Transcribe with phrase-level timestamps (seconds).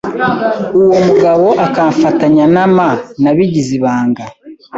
[0.81, 2.89] uwo mugabo akamfatanya na ma
[3.21, 4.23] nabigize ibanga